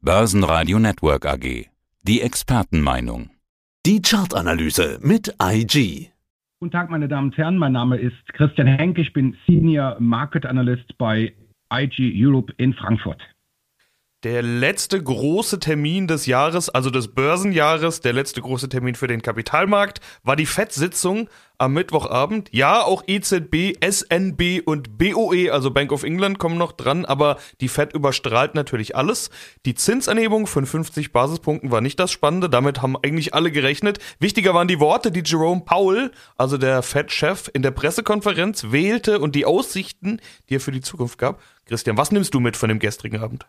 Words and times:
Börsenradio 0.00 0.78
Network 0.78 1.26
AG. 1.26 1.66
Die 2.04 2.20
Expertenmeinung. 2.20 3.30
Die 3.84 4.00
Chartanalyse 4.00 5.00
mit 5.02 5.34
IG. 5.42 6.12
Guten 6.60 6.70
Tag, 6.70 6.88
meine 6.88 7.08
Damen 7.08 7.30
und 7.30 7.36
Herren. 7.36 7.58
Mein 7.58 7.72
Name 7.72 7.96
ist 7.96 8.14
Christian 8.34 8.68
Henk. 8.68 8.96
Ich 8.98 9.12
bin 9.12 9.36
Senior 9.44 9.96
Market 9.98 10.46
Analyst 10.46 10.96
bei 10.98 11.34
IG 11.72 12.12
Europe 12.14 12.52
in 12.58 12.74
Frankfurt. 12.74 13.20
Der 14.24 14.42
letzte 14.42 15.00
große 15.00 15.60
Termin 15.60 16.08
des 16.08 16.26
Jahres, 16.26 16.68
also 16.68 16.90
des 16.90 17.06
Börsenjahres, 17.14 18.00
der 18.00 18.12
letzte 18.12 18.40
große 18.40 18.68
Termin 18.68 18.96
für 18.96 19.06
den 19.06 19.22
Kapitalmarkt, 19.22 20.00
war 20.24 20.34
die 20.34 20.44
FED-Sitzung 20.44 21.30
am 21.56 21.74
Mittwochabend. 21.74 22.48
Ja, 22.50 22.82
auch 22.82 23.04
EZB, 23.06 23.76
SNB 23.80 24.60
und 24.66 24.98
BOE, 24.98 25.52
also 25.52 25.70
Bank 25.70 25.92
of 25.92 26.02
England, 26.02 26.40
kommen 26.40 26.58
noch 26.58 26.72
dran, 26.72 27.04
aber 27.04 27.36
die 27.60 27.68
FED 27.68 27.92
überstrahlt 27.94 28.56
natürlich 28.56 28.96
alles. 28.96 29.30
Die 29.64 29.76
Zinsanhebung 29.76 30.48
von 30.48 30.66
50 30.66 31.12
Basispunkten 31.12 31.70
war 31.70 31.80
nicht 31.80 32.00
das 32.00 32.10
Spannende, 32.10 32.50
damit 32.50 32.82
haben 32.82 32.96
eigentlich 32.96 33.34
alle 33.34 33.52
gerechnet. 33.52 34.00
Wichtiger 34.18 34.52
waren 34.52 34.66
die 34.66 34.80
Worte, 34.80 35.12
die 35.12 35.22
Jerome 35.24 35.62
Powell, 35.64 36.10
also 36.36 36.58
der 36.58 36.82
FED-Chef, 36.82 37.48
in 37.54 37.62
der 37.62 37.70
Pressekonferenz 37.70 38.72
wählte 38.72 39.20
und 39.20 39.36
die 39.36 39.44
Aussichten, 39.44 40.20
die 40.48 40.56
er 40.56 40.60
für 40.60 40.72
die 40.72 40.80
Zukunft 40.80 41.18
gab. 41.18 41.40
Christian, 41.66 41.96
was 41.96 42.10
nimmst 42.10 42.34
du 42.34 42.40
mit 42.40 42.56
von 42.56 42.68
dem 42.68 42.80
gestrigen 42.80 43.20
Abend? 43.20 43.46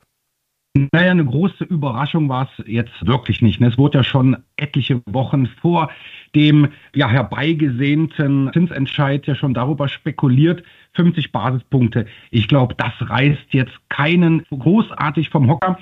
Naja, 0.93 1.11
eine 1.11 1.25
große 1.25 1.65
Überraschung 1.65 2.29
war 2.29 2.47
es 2.57 2.65
jetzt 2.65 3.05
wirklich 3.05 3.41
nicht. 3.41 3.59
Es 3.59 3.77
wurde 3.77 3.97
ja 3.97 4.03
schon 4.03 4.37
etliche 4.55 5.01
Wochen 5.07 5.47
vor 5.61 5.91
dem 6.35 6.70
ja 6.95 7.09
herbeigesehnten 7.09 8.49
Zinsentscheid 8.53 9.27
ja 9.27 9.35
schon 9.35 9.53
darüber 9.53 9.89
spekuliert, 9.89 10.63
50 10.93 11.34
Basispunkte. 11.34 12.05
Ich 12.31 12.47
glaube, 12.47 12.75
das 12.75 12.93
reißt 12.99 13.47
jetzt 13.51 13.77
keinen 13.89 14.45
großartig 14.51 15.29
vom 15.29 15.49
Hocker. 15.49 15.77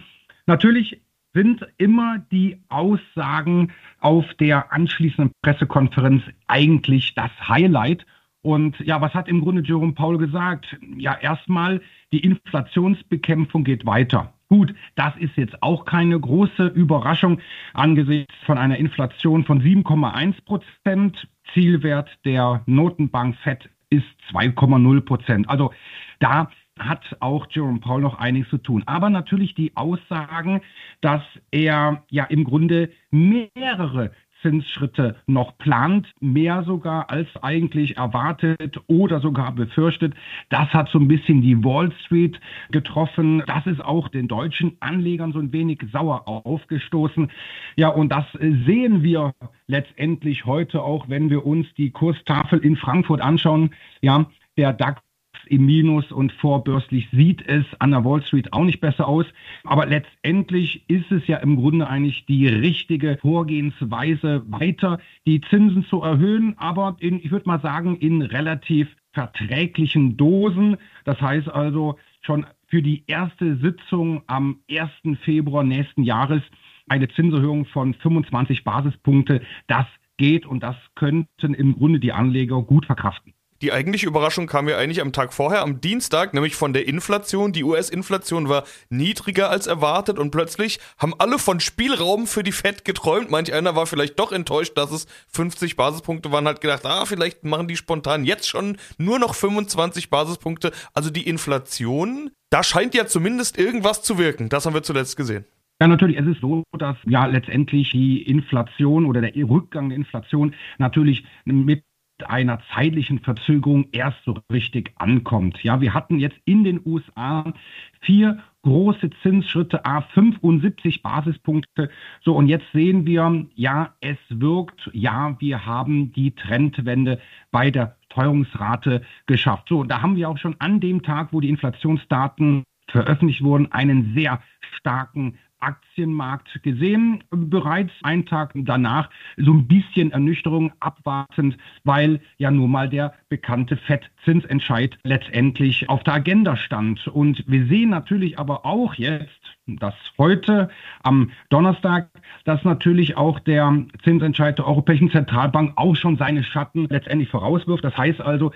Natürlich 0.47 0.99
sind 1.33 1.67
immer 1.77 2.17
die 2.31 2.57
Aussagen 2.69 3.71
auf 3.99 4.25
der 4.39 4.73
anschließenden 4.73 5.31
Pressekonferenz 5.44 6.23
eigentlich 6.47 7.13
das 7.13 7.29
Highlight. 7.47 8.03
Und 8.41 8.79
ja, 8.79 9.00
was 9.02 9.13
hat 9.13 9.27
im 9.27 9.41
Grunde 9.41 9.61
Jerome 9.61 9.94
Paul 9.94 10.17
gesagt? 10.17 10.75
Ja, 10.97 11.16
erstmal, 11.19 11.81
die 12.11 12.22
Inflationsbekämpfung 12.22 13.63
geht 13.63 13.85
weiter. 13.85 14.33
Gut, 14.50 14.73
das 14.95 15.14
ist 15.17 15.36
jetzt 15.36 15.62
auch 15.62 15.84
keine 15.84 16.17
große 16.17 16.67
Überraschung 16.67 17.42
angesichts 17.73 18.34
von 18.45 18.58
einer 18.58 18.78
Inflation 18.78 19.44
von 19.44 19.62
7,1 19.62 20.42
Prozent. 20.45 21.28
Zielwert 21.53 22.09
der 22.23 22.62
Notenbank 22.66 23.36
FED 23.38 23.70
ist 23.90 24.06
2,0 24.31 25.02
Prozent. 25.02 25.50
Also 25.50 25.73
da 26.20 26.50
hat 26.80 27.18
auch 27.20 27.48
Jerome 27.50 27.80
Paul 27.80 28.02
noch 28.02 28.20
einiges 28.20 28.50
zu 28.50 28.58
tun. 28.58 28.84
Aber 28.86 29.09
natürlich 29.09 29.56
die 29.56 29.75
Aussagen, 29.75 30.62
dass 31.02 31.23
er 31.52 32.03
ja 32.09 32.25
im 32.25 32.44
Grunde 32.44 32.92
mehrere 33.12 34.12
Zinsschritte 34.41 35.16
noch 35.25 35.57
plant, 35.57 36.07
mehr 36.19 36.63
sogar 36.63 37.09
als 37.09 37.27
eigentlich 37.41 37.97
erwartet 37.97 38.79
oder 38.88 39.19
sogar 39.19 39.53
befürchtet. 39.53 40.13
Das 40.49 40.69
hat 40.73 40.89
so 40.89 40.99
ein 40.99 41.07
bisschen 41.07 41.41
die 41.41 41.63
Wall 41.63 41.91
Street 42.05 42.39
getroffen. 42.71 43.44
Das 43.47 43.66
ist 43.66 43.83
auch 43.83 44.09
den 44.09 44.27
deutschen 44.27 44.77
Anlegern 44.79 45.33
so 45.33 45.39
ein 45.39 45.52
wenig 45.52 45.81
sauer 45.91 46.27
aufgestoßen. 46.27 47.31
Ja, 47.75 47.89
und 47.89 48.09
das 48.09 48.25
sehen 48.33 49.03
wir 49.03 49.33
letztendlich 49.67 50.45
heute 50.45 50.81
auch, 50.83 51.09
wenn 51.09 51.29
wir 51.29 51.45
uns 51.45 51.67
die 51.75 51.91
Kurstafel 51.91 52.59
in 52.59 52.75
Frankfurt 52.75 53.22
anschauen. 53.22 53.72
Ja, 54.01 54.25
der 54.57 54.73
DAX 54.73 55.01
im 55.45 55.66
Minus 55.66 56.11
und 56.11 56.31
vorbörslich 56.33 57.07
sieht 57.11 57.47
es 57.47 57.66
an 57.80 57.91
der 57.91 58.03
Wall 58.03 58.23
Street 58.23 58.53
auch 58.53 58.63
nicht 58.63 58.80
besser 58.80 59.07
aus. 59.07 59.25
Aber 59.63 59.85
letztendlich 59.85 60.83
ist 60.89 61.11
es 61.11 61.27
ja 61.27 61.38
im 61.38 61.55
Grunde 61.55 61.88
eigentlich 61.88 62.25
die 62.25 62.47
richtige 62.47 63.17
Vorgehensweise, 63.21 64.44
weiter 64.47 64.99
die 65.25 65.41
Zinsen 65.41 65.85
zu 65.85 66.02
erhöhen, 66.02 66.55
aber 66.57 66.97
in, 66.99 67.19
ich 67.19 67.31
würde 67.31 67.47
mal 67.47 67.61
sagen, 67.61 67.97
in 67.97 68.21
relativ 68.21 68.88
verträglichen 69.12 70.17
Dosen. 70.17 70.78
Das 71.06 71.19
heißt 71.22 71.50
also 71.50 71.97
schon 72.22 72.45
für 72.67 72.81
die 72.81 73.03
erste 73.07 73.57
Sitzung 73.57 74.22
am 74.28 74.59
1. 74.69 75.19
Februar 75.23 75.63
nächsten 75.63 76.03
Jahres 76.03 76.41
eine 76.89 77.07
Zinserhöhung 77.07 77.66
von 77.66 77.94
25 77.94 78.63
Basispunkte. 78.63 79.41
Das 79.67 79.85
geht 80.17 80.45
und 80.45 80.63
das 80.63 80.75
könnten 80.95 81.53
im 81.53 81.75
Grunde 81.75 82.00
die 82.00 82.12
Anleger 82.12 82.62
gut 82.62 82.85
verkraften. 82.85 83.33
Die 83.62 83.72
eigentliche 83.72 84.06
Überraschung 84.06 84.45
kam 84.45 84.69
ja 84.69 84.78
eigentlich 84.78 85.01
am 85.01 85.12
Tag 85.12 85.34
vorher, 85.34 85.63
am 85.63 85.81
Dienstag, 85.81 86.34
nämlich 86.34 86.56
von 86.56 86.73
der 86.73 86.88
Inflation. 86.88 87.53
Die 87.53 87.63
US-Inflation 87.63 88.50
war 88.50 88.63
niedriger 88.90 89.50
als 89.50 89.66
erwartet 89.66 90.19
und 90.19 90.29
plötzlich 90.29 90.79
haben 91.00 91.16
alle 91.18 91.40
von 91.40 91.59
Spielraum 91.59 92.28
für 92.28 92.44
die 92.44 92.51
Fed 92.51 92.85
geträumt. 92.85 93.31
Manch 93.31 93.51
einer 93.53 93.75
war 93.75 93.88
vielleicht 93.88 94.19
doch 94.19 94.31
enttäuscht, 94.31 94.78
dass 94.78 94.91
es 94.91 95.07
50 95.29 95.75
Basispunkte 95.75 96.31
waren, 96.31 96.47
hat 96.47 96.62
gedacht, 96.62 96.85
ah, 96.85 97.06
vielleicht 97.06 97.44
machen 97.44 97.68
die 97.68 97.78
spontan 97.78 98.25
jetzt 98.25 98.47
schon 98.47 98.78
nur 99.00 99.18
noch 99.18 99.34
25 99.34 100.12
Basispunkte. 100.12 100.72
Also 100.94 101.09
die 101.09 101.28
Inflation, 101.28 102.29
da 102.51 102.63
scheint 102.63 102.94
ja 102.94 103.07
zumindest 103.07 103.57
irgendwas 103.57 104.03
zu 104.03 104.19
wirken. 104.19 104.50
Das 104.50 104.68
haben 104.68 104.75
wir 104.75 104.84
zuletzt 104.84 105.18
gesehen. 105.18 105.45
Ja, 105.79 105.88
natürlich. 105.88 106.18
Es 106.18 106.25
ist 106.25 106.41
so, 106.41 106.63
dass 106.78 106.97
ja 107.06 107.25
letztendlich 107.25 107.91
die 107.91 108.22
Inflation 108.24 109.06
oder 109.06 109.22
der 109.22 109.34
Rückgang 109.47 109.89
der 109.89 109.97
Inflation 109.97 110.56
natürlich 110.79 111.24
mit 111.45 111.84
einer 112.25 112.59
zeitlichen 112.73 113.19
Verzögerung 113.19 113.88
erst 113.91 114.23
so 114.25 114.39
richtig 114.51 114.91
ankommt. 114.97 115.63
Ja, 115.63 115.81
wir 115.81 115.94
hatten 115.94 116.19
jetzt 116.19 116.38
in 116.45 116.63
den 116.63 116.81
USA 116.85 117.53
vier 118.01 118.39
große 118.63 119.09
Zinsschritte, 119.22 119.85
a 119.85 120.01
75 120.01 121.01
Basispunkte. 121.01 121.89
So, 122.22 122.35
und 122.35 122.47
jetzt 122.47 122.66
sehen 122.73 123.06
wir, 123.06 123.45
ja, 123.56 123.94
es 124.01 124.17
wirkt, 124.29 124.89
ja, 124.94 125.35
wir 125.39 125.66
haben 125.66 126.11
die 126.11 126.31
Trendwende 126.31 127.22
bei 127.51 127.72
der 127.72 127.95
Teuerungsrate 128.09 129.03
geschafft. 129.25 129.67
So, 129.69 129.79
und 129.79 129.89
da 129.89 130.01
haben 130.01 130.16
wir 130.16 130.29
auch 130.29 130.38
schon 130.38 130.56
an 130.59 130.79
dem 130.79 131.03
Tag, 131.03 131.29
wo 131.31 131.39
die 131.39 131.50
Inflationsdaten 131.50 132.63
veröffentlicht 132.89 133.44
wurden, 133.44 133.72
einen 133.72 134.13
sehr 134.16 134.41
starken 134.77 135.38
Aktienmarkt 135.59 136.62
gesehen. 136.63 137.23
Bereits 137.31 137.91
einen 138.03 138.25
Tag 138.25 138.51
danach 138.56 139.09
so 139.38 139.53
ein 139.53 139.68
bisschen 139.68 140.12
Ernüchterung 140.12 140.72
abwartend, 140.79 141.57
weil 141.84 142.22
ja 142.38 142.51
nur 142.51 142.68
mal 142.68 142.90
der 142.90 143.13
bekannte 143.29 143.78
FED-Zinsentscheid 143.78 144.97
letztendlich 145.03 145.90
auf 145.90 146.03
der 146.03 146.16
Agenda 146.16 146.56
stand. 146.57 147.07
Und 147.07 147.44
wir 147.47 147.66
sehen 147.68 147.90
natürlich 147.90 148.40
aber 148.40 148.66
auch 148.66 148.94
jetzt, 148.95 149.57
dass 149.68 149.95
heute 150.18 150.69
am 151.03 151.31
Donnerstag, 151.50 152.09
dass 152.45 152.63
natürlich 152.63 153.18
auch 153.18 153.39
der 153.39 153.85
Zinsentscheid 154.03 154.57
der 154.57 154.68
Europäischen 154.68 155.12
Zentralbank 155.12 155.74
auch 155.75 155.95
schon 155.95 156.18
seine 156.18 156.44
Schatten 156.44 156.88
letztendlich 156.89 157.29
vorauswirft. 157.29 157.84
Das 157.84 157.97
heißt 157.97 158.22
also, 158.22 158.51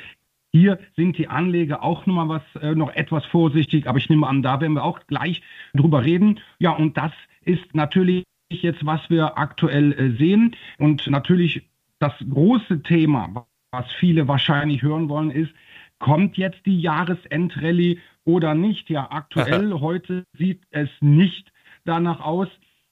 hier 0.54 0.80
sind 0.96 1.18
die 1.18 1.28
Anleger 1.28 1.82
auch 1.82 2.06
noch 2.06 2.16
mal 2.16 2.30
was, 2.30 2.62
äh, 2.62 2.76
noch 2.76 2.94
etwas 2.94 3.26
vorsichtig, 3.26 3.88
aber 3.88 3.98
ich 3.98 4.10
nehme 4.10 4.28
an, 4.28 4.42
da 4.42 4.60
werden 4.60 4.74
wir 4.74 4.84
auch 4.84 5.00
gleich 5.08 5.42
drüber 5.74 6.04
reden. 6.04 6.40
Ja, 6.60 6.72
und 6.72 6.98
das 6.98 7.12
ist 7.44 7.74
natürlich 7.74 8.24
jetzt, 8.50 8.86
was 8.86 9.10
wir 9.10 9.38
aktuell 9.38 9.94
äh, 9.94 10.18
sehen. 10.18 10.56
Und 10.78 11.08
natürlich 11.08 11.70
das 12.00 12.14
große 12.30 12.84
Thema, 12.84 13.48
was 13.72 13.92
viele 13.94 14.28
wahrscheinlich 14.28 14.82
hören 14.82 15.08
wollen, 15.08 15.32
ist, 15.32 15.54
kommt 16.00 16.38
jetzt 16.38 16.66
die 16.66 16.82
Jahresendrallye 16.82 18.00
oder 18.26 18.54
nicht? 18.54 18.90
Ja, 18.90 19.10
aktuell 19.12 19.74
heute 19.80 20.26
sieht 20.38 20.64
es 20.72 20.90
nicht 21.00 21.52
danach 21.86 22.20
aus. 22.20 22.50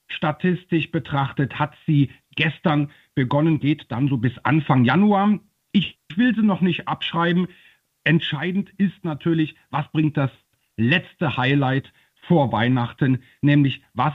Statistisch 0.07 0.91
betrachtet 0.91 1.59
hat 1.59 1.75
sie 1.85 2.09
gestern 2.35 2.89
begonnen, 3.15 3.59
geht 3.59 3.85
dann 3.89 4.07
so 4.07 4.17
bis 4.17 4.37
Anfang 4.43 4.85
Januar. 4.85 5.39
Ich 5.71 5.99
will 6.15 6.35
sie 6.35 6.43
noch 6.43 6.61
nicht 6.61 6.87
abschreiben. 6.87 7.47
Entscheidend 8.03 8.71
ist 8.77 9.03
natürlich, 9.03 9.55
was 9.69 9.91
bringt 9.91 10.17
das 10.17 10.31
letzte 10.77 11.37
Highlight 11.37 11.91
vor 12.27 12.51
Weihnachten, 12.51 13.23
nämlich 13.41 13.81
was 13.93 14.13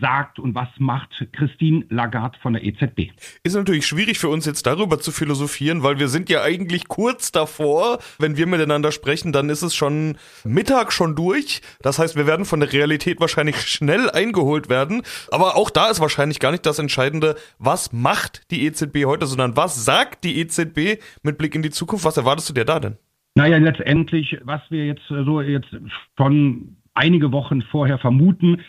sagt 0.00 0.38
und 0.38 0.54
was 0.54 0.68
macht 0.78 1.26
Christine 1.32 1.84
Lagarde 1.88 2.38
von 2.40 2.54
der 2.54 2.64
EZB. 2.64 3.12
Ist 3.42 3.54
natürlich 3.54 3.86
schwierig 3.86 4.18
für 4.18 4.28
uns 4.28 4.46
jetzt 4.46 4.66
darüber 4.66 4.98
zu 4.98 5.12
philosophieren, 5.12 5.82
weil 5.82 5.98
wir 5.98 6.08
sind 6.08 6.28
ja 6.28 6.42
eigentlich 6.42 6.88
kurz 6.88 7.32
davor. 7.32 7.98
Wenn 8.18 8.36
wir 8.36 8.46
miteinander 8.46 8.92
sprechen, 8.92 9.32
dann 9.32 9.48
ist 9.48 9.62
es 9.62 9.74
schon 9.74 10.16
Mittag 10.44 10.92
schon 10.92 11.14
durch. 11.14 11.62
Das 11.82 11.98
heißt, 11.98 12.16
wir 12.16 12.26
werden 12.26 12.44
von 12.44 12.60
der 12.60 12.72
Realität 12.72 13.20
wahrscheinlich 13.20 13.56
schnell 13.62 14.10
eingeholt 14.10 14.68
werden. 14.68 15.02
Aber 15.30 15.56
auch 15.56 15.70
da 15.70 15.90
ist 15.90 16.00
wahrscheinlich 16.00 16.40
gar 16.40 16.50
nicht 16.50 16.66
das 16.66 16.78
Entscheidende, 16.78 17.36
was 17.58 17.92
macht 17.92 18.50
die 18.50 18.64
EZB 18.66 19.04
heute, 19.06 19.26
sondern 19.26 19.56
was 19.56 19.84
sagt 19.84 20.24
die 20.24 20.40
EZB 20.40 21.02
mit 21.22 21.38
Blick 21.38 21.54
in 21.54 21.62
die 21.62 21.70
Zukunft. 21.70 22.04
Was 22.04 22.16
erwartest 22.16 22.48
du 22.48 22.54
dir 22.54 22.64
da 22.64 22.80
denn? 22.80 22.96
Naja, 23.36 23.58
letztendlich, 23.58 24.38
was 24.44 24.60
wir 24.70 24.86
jetzt 24.86 25.02
so 25.08 25.40
jetzt 25.40 25.68
schon 26.16 26.76
einige 26.94 27.32
Wochen 27.32 27.62
vorher 27.62 27.98
vermuten, 27.98 28.60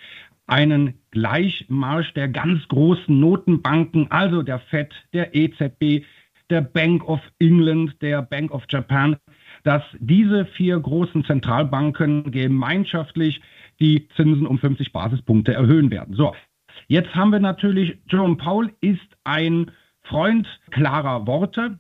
einen 0.48 0.96
Gleichmarsch 1.16 2.14
der 2.14 2.28
ganz 2.28 2.68
großen 2.68 3.18
Notenbanken, 3.18 4.12
also 4.12 4.42
der 4.42 4.60
Fed, 4.60 4.94
der 5.14 5.34
EZB, 5.34 6.04
der 6.50 6.60
Bank 6.60 7.08
of 7.08 7.22
England, 7.40 8.02
der 8.02 8.22
Bank 8.22 8.52
of 8.52 8.66
Japan, 8.68 9.16
dass 9.64 9.82
diese 10.00 10.46
vier 10.46 10.78
großen 10.78 11.24
Zentralbanken 11.24 12.32
gemeinschaftlich 12.32 13.40
die 13.80 14.10
Zinsen 14.18 14.46
um 14.46 14.60
50 14.60 14.92
Basispunkte 14.92 15.54
erhöhen 15.54 15.90
werden. 15.90 16.16
So, 16.16 16.36
jetzt 16.90 17.16
haben 17.16 17.32
wir 17.32 17.40
natürlich, 17.40 17.98
Jerome 18.10 18.36
Powell 18.36 18.74
ist 18.82 19.08
ein 19.24 19.72
Freund 20.04 20.46
klarer 20.72 21.26
Worte, 21.28 21.80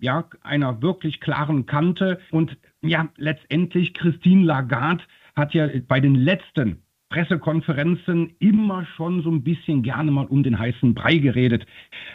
ja, 0.00 0.28
einer 0.42 0.82
wirklich 0.82 1.20
klaren 1.20 1.64
Kante 1.64 2.20
und 2.30 2.58
ja, 2.82 3.08
letztendlich 3.16 3.94
Christine 3.94 4.44
Lagarde 4.44 5.02
hat 5.34 5.54
ja 5.54 5.66
bei 5.88 5.98
den 5.98 6.14
letzten 6.14 6.82
Pressekonferenzen 7.08 8.34
immer 8.38 8.84
schon 8.96 9.22
so 9.22 9.30
ein 9.30 9.42
bisschen 9.42 9.82
gerne 9.82 10.10
mal 10.10 10.26
um 10.26 10.42
den 10.42 10.58
heißen 10.58 10.94
Brei 10.94 11.16
geredet. 11.16 11.66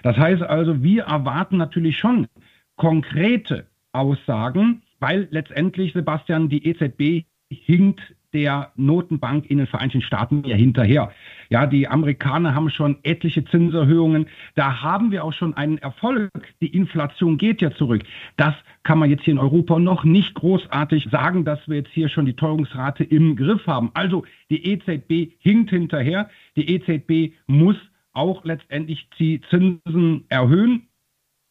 Das 0.04 0.18
heißt 0.18 0.42
also, 0.42 0.84
wir 0.84 1.04
erwarten 1.04 1.58
natürlich 1.58 1.98
schon 1.98 2.28
konkrete 2.76 3.68
Aussagen, 3.94 4.82
weil 5.00 5.28
letztendlich, 5.32 5.94
Sebastian, 5.94 6.50
die 6.50 6.66
EZB 6.66 7.26
hinkt 7.50 8.02
der 8.34 8.72
Notenbank 8.76 9.50
in 9.50 9.58
den 9.58 9.68
Vereinigten 9.68 10.02
Staaten 10.02 10.44
ja 10.46 10.56
hinterher. 10.56 11.12
Ja, 11.52 11.66
die 11.66 11.90
Amerikaner 11.90 12.56
haben 12.56 12.70
schon 12.70 13.00
etliche 13.04 13.44
Zinserhöhungen. 13.44 14.28
Da 14.56 14.82
haben 14.82 15.12
wir 15.12 15.26
auch 15.26 15.34
schon 15.34 15.54
einen 15.54 15.80
Erfolg. 15.80 16.32
Die 16.62 16.74
Inflation 16.74 17.38
geht 17.38 17.62
ja 17.62 17.72
zurück. 17.72 18.04
Das 18.38 18.56
kann 18.84 18.98
man 18.98 19.10
jetzt 19.10 19.26
hier 19.26 19.34
in 19.34 19.38
Europa 19.38 19.78
noch 19.78 20.06
nicht 20.06 20.34
großartig 20.34 21.10
sagen, 21.12 21.44
dass 21.44 21.60
wir 21.68 21.76
jetzt 21.76 21.92
hier 21.92 22.08
schon 22.08 22.26
die 22.26 22.38
Teuerungsrate 22.38 23.04
im 23.04 23.36
Griff 23.36 23.68
haben. 23.68 23.92
Also 23.94 24.24
die 24.50 24.66
EZB 24.66 25.34
hinkt 25.40 25.72
hinterher. 25.72 26.30
Die 26.56 26.74
EZB 26.74 27.34
muss 27.48 27.76
auch 28.14 28.46
letztendlich 28.46 29.10
die 29.20 29.42
Zinsen 29.50 30.24
erhöhen. 30.30 30.88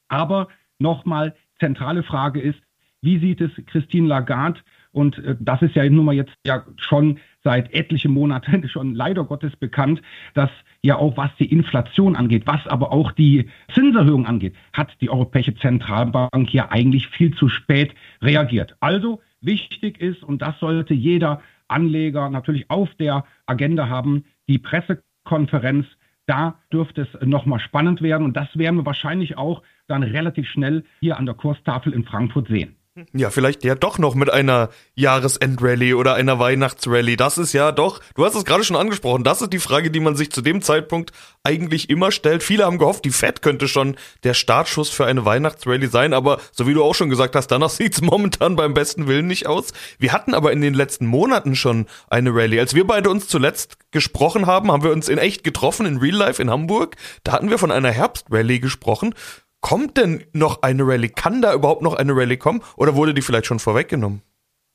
Aber 0.08 0.48
nochmal, 0.78 1.36
zentrale 1.58 2.02
Frage 2.04 2.40
ist, 2.40 2.58
wie 3.02 3.18
sieht 3.18 3.42
es 3.42 3.50
Christine 3.66 4.08
Lagarde 4.08 4.60
und 4.92 5.18
äh, 5.18 5.36
das 5.38 5.62
ist 5.62 5.74
ja 5.74 5.88
nun 5.88 6.04
mal 6.04 6.14
jetzt 6.14 6.32
ja 6.46 6.64
schon 6.76 7.18
seit 7.42 7.72
etlichen 7.72 8.12
Monaten 8.12 8.68
schon 8.68 8.94
leider 8.94 9.24
Gottes 9.24 9.56
bekannt, 9.56 10.02
dass 10.34 10.50
ja 10.82 10.96
auch 10.96 11.16
was 11.16 11.30
die 11.38 11.50
Inflation 11.50 12.16
angeht, 12.16 12.46
was 12.46 12.66
aber 12.66 12.92
auch 12.92 13.12
die 13.12 13.48
Zinserhöhung 13.74 14.26
angeht, 14.26 14.54
hat 14.72 14.90
die 15.00 15.10
Europäische 15.10 15.54
Zentralbank 15.54 16.52
ja 16.52 16.70
eigentlich 16.70 17.08
viel 17.08 17.34
zu 17.34 17.48
spät 17.48 17.94
reagiert. 18.22 18.76
Also 18.80 19.20
wichtig 19.40 20.00
ist, 20.00 20.22
und 20.22 20.42
das 20.42 20.58
sollte 20.58 20.94
jeder 20.94 21.42
Anleger 21.68 22.30
natürlich 22.30 22.70
auf 22.70 22.88
der 22.96 23.24
Agenda 23.46 23.88
haben, 23.88 24.24
die 24.48 24.58
Pressekonferenz 24.58 25.86
da 26.26 26.60
dürfte 26.72 27.02
es 27.02 27.26
nochmal 27.26 27.58
spannend 27.58 28.02
werden 28.02 28.24
und 28.24 28.36
das 28.36 28.56
werden 28.56 28.76
wir 28.76 28.86
wahrscheinlich 28.86 29.36
auch 29.36 29.62
dann 29.88 30.04
relativ 30.04 30.48
schnell 30.48 30.84
hier 31.00 31.18
an 31.18 31.26
der 31.26 31.34
Kurstafel 31.34 31.92
in 31.92 32.04
Frankfurt 32.04 32.46
sehen. 32.46 32.76
Ja, 33.12 33.30
vielleicht 33.30 33.62
ja 33.62 33.76
doch 33.76 33.98
noch 33.98 34.16
mit 34.16 34.30
einer 34.30 34.68
Jahresendrallye 34.96 35.94
oder 35.94 36.14
einer 36.14 36.40
Weihnachtsrallye. 36.40 37.16
Das 37.16 37.38
ist 37.38 37.52
ja 37.52 37.70
doch, 37.70 38.00
du 38.16 38.24
hast 38.24 38.34
es 38.34 38.44
gerade 38.44 38.64
schon 38.64 38.74
angesprochen, 38.74 39.22
das 39.22 39.40
ist 39.40 39.52
die 39.52 39.60
Frage, 39.60 39.92
die 39.92 40.00
man 40.00 40.16
sich 40.16 40.32
zu 40.32 40.42
dem 40.42 40.60
Zeitpunkt 40.60 41.12
eigentlich 41.44 41.88
immer 41.88 42.10
stellt. 42.10 42.42
Viele 42.42 42.64
haben 42.64 42.78
gehofft, 42.78 43.04
die 43.04 43.10
Fed 43.10 43.42
könnte 43.42 43.68
schon 43.68 43.96
der 44.24 44.34
Startschuss 44.34 44.90
für 44.90 45.06
eine 45.06 45.24
Weihnachtsrallye 45.24 45.86
sein, 45.86 46.12
aber 46.12 46.40
so 46.50 46.66
wie 46.66 46.74
du 46.74 46.82
auch 46.82 46.96
schon 46.96 47.10
gesagt 47.10 47.36
hast, 47.36 47.46
danach 47.46 47.70
sieht's 47.70 48.00
momentan 48.00 48.56
beim 48.56 48.74
besten 48.74 49.06
Willen 49.06 49.28
nicht 49.28 49.46
aus. 49.46 49.72
Wir 49.98 50.12
hatten 50.12 50.34
aber 50.34 50.52
in 50.52 50.60
den 50.60 50.74
letzten 50.74 51.06
Monaten 51.06 51.54
schon 51.54 51.86
eine 52.08 52.34
Rallye. 52.34 52.58
Als 52.58 52.74
wir 52.74 52.88
beide 52.88 53.08
uns 53.08 53.28
zuletzt 53.28 53.76
gesprochen 53.92 54.46
haben, 54.46 54.72
haben 54.72 54.82
wir 54.82 54.90
uns 54.90 55.08
in 55.08 55.18
echt 55.18 55.44
getroffen, 55.44 55.86
in 55.86 55.98
Real 55.98 56.16
Life 56.16 56.42
in 56.42 56.50
Hamburg. 56.50 56.96
Da 57.22 57.32
hatten 57.32 57.50
wir 57.50 57.58
von 57.58 57.70
einer 57.70 57.92
Herbstrallye 57.92 58.58
gesprochen. 58.58 59.14
Kommt 59.60 59.96
denn 59.96 60.24
noch 60.32 60.62
eine 60.62 60.86
Rallye? 60.86 61.08
Kann 61.08 61.42
da 61.42 61.54
überhaupt 61.54 61.82
noch 61.82 61.94
eine 61.94 62.14
Rallye 62.14 62.36
kommen? 62.36 62.60
Oder 62.76 62.96
wurde 62.96 63.14
die 63.14 63.22
vielleicht 63.22 63.46
schon 63.46 63.58
vorweggenommen? 63.58 64.22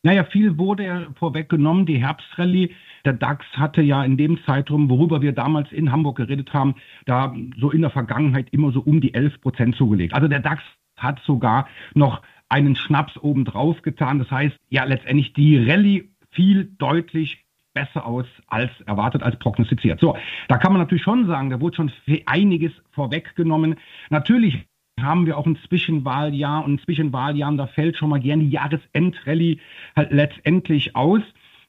Naja, 0.03 0.23
viel 0.23 0.59
wurde 0.59 0.85
ja 0.85 1.07
vorweggenommen. 1.17 1.87
Die 1.87 1.97
Herbstrallye, 1.97 2.75
der 3.05 3.13
DAX 3.13 3.43
hatte 3.53 3.81
ja 3.81 4.03
in 4.03 4.17
dem 4.17 4.37
Zeitraum, 4.45 4.87
worüber 4.87 5.21
wir 5.23 5.31
damals 5.31 5.71
in 5.71 5.91
Hamburg 5.91 6.17
geredet 6.17 6.53
haben, 6.53 6.75
da 7.07 7.35
so 7.59 7.71
in 7.71 7.81
der 7.81 7.89
Vergangenheit 7.89 8.49
immer 8.51 8.71
so 8.71 8.81
um 8.81 9.01
die 9.01 9.15
11 9.15 9.41
Prozent 9.41 9.75
zugelegt. 9.75 10.13
Also 10.13 10.27
der 10.27 10.41
DAX 10.41 10.61
hat 10.95 11.19
sogar 11.25 11.67
noch 11.95 12.21
einen 12.49 12.75
Schnaps 12.75 13.17
obendrauf 13.17 13.81
getan. 13.81 14.19
Das 14.19 14.29
heißt, 14.29 14.55
ja, 14.69 14.83
letztendlich 14.83 15.33
die 15.33 15.57
Rallye 15.57 16.11
fiel 16.31 16.71
deutlich 16.77 17.43
besser 17.73 18.05
aus 18.05 18.25
als 18.47 18.69
erwartet, 18.85 19.23
als 19.23 19.37
prognostiziert. 19.39 19.99
So, 19.99 20.15
da 20.47 20.57
kann 20.57 20.71
man 20.71 20.81
natürlich 20.81 21.03
schon 21.03 21.27
sagen, 21.27 21.49
da 21.49 21.59
wurde 21.59 21.75
schon 21.75 21.91
einiges 22.27 22.71
vorweggenommen. 22.91 23.75
Natürlich 24.09 24.65
haben 24.99 25.25
wir 25.25 25.37
auch 25.37 25.45
ein 25.45 25.57
Zwischenwahljahr 25.67 26.63
und 26.63 26.75
ein 26.75 26.79
Zwischenwahljahr, 26.79 27.53
da 27.53 27.67
fällt 27.67 27.97
schon 27.97 28.09
mal 28.09 28.19
gerne 28.19 28.43
die 28.43 28.51
Jahresendrallye 28.51 29.59
halt 29.95 30.11
letztendlich 30.11 30.95
aus. 30.95 31.21